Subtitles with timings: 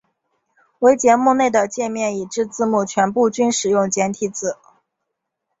[0.79, 4.57] 唯节目内的介面以至字幕全部均使用简体字。